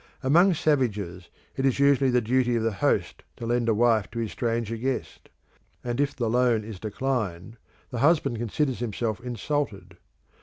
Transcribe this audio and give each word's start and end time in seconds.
Among 0.23 0.55
savages 0.55 1.29
it 1.55 1.63
is 1.63 1.77
usually 1.77 2.09
the 2.09 2.21
duty 2.21 2.55
of 2.55 2.63
the 2.63 2.71
host 2.71 3.21
to 3.37 3.45
lend 3.45 3.69
a 3.69 3.75
wife 3.75 4.09
to 4.09 4.17
his 4.17 4.31
stranger 4.31 4.75
guest, 4.75 5.29
and 5.83 6.01
if 6.01 6.15
the 6.15 6.27
loan 6.27 6.63
is 6.63 6.79
declined 6.79 7.57
the 7.91 7.99
husband 7.99 8.37
considers 8.39 8.79
himself 8.79 9.19
insulted. 9.21 9.97